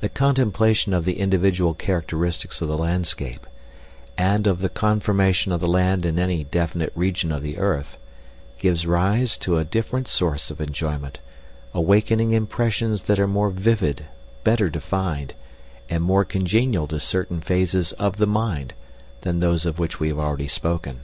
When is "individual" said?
1.20-1.72